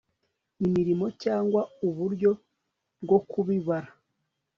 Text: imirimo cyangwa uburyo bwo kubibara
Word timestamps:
imirimo 0.65 1.05
cyangwa 1.23 1.61
uburyo 1.87 2.31
bwo 3.03 3.19
kubibara 3.29 3.89